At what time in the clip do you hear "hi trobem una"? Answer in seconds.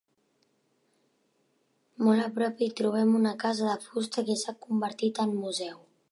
2.65-3.33